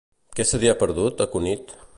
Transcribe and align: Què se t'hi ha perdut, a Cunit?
Què 0.39 0.45
se 0.51 0.59
t'hi 0.63 0.71
ha 0.71 0.75
perdut, 0.85 1.23
a 1.27 1.31
Cunit? 1.37 1.77